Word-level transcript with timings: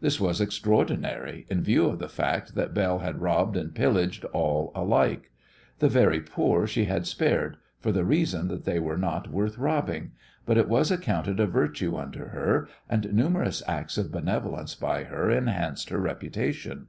This 0.00 0.18
was 0.18 0.40
extraordinary, 0.40 1.44
in 1.50 1.60
view 1.62 1.84
of 1.84 1.98
the 1.98 2.08
fact 2.08 2.54
that 2.54 2.72
Belle 2.72 3.00
had 3.00 3.20
robbed 3.20 3.58
and 3.58 3.74
pillaged 3.74 4.24
all 4.24 4.72
alike. 4.74 5.30
The 5.80 5.88
very 5.90 6.18
poor 6.18 6.66
she 6.66 6.86
had 6.86 7.06
spared 7.06 7.58
for 7.78 7.92
the 7.92 8.02
reason 8.06 8.48
that 8.48 8.64
they 8.64 8.78
were 8.78 8.96
not 8.96 9.30
worth 9.30 9.58
robbing, 9.58 10.12
but 10.46 10.56
it 10.56 10.70
was 10.70 10.90
accounted 10.90 11.40
a 11.40 11.46
virtue 11.46 11.94
unto 11.94 12.28
her, 12.28 12.70
and 12.88 13.12
numerous 13.12 13.62
acts 13.68 13.98
of 13.98 14.10
benevolence 14.10 14.74
by 14.74 15.04
her 15.04 15.30
enhanced 15.30 15.90
her 15.90 15.98
reputation. 16.00 16.86